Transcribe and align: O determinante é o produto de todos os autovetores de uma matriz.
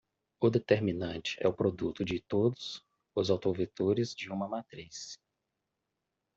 O 0.39 0.49
determinante 0.49 1.37
é 1.39 1.47
o 1.47 1.53
produto 1.53 2.03
de 2.03 2.19
todos 2.19 2.83
os 3.13 3.29
autovetores 3.29 4.15
de 4.15 4.31
uma 4.31 4.47
matriz. 4.47 5.19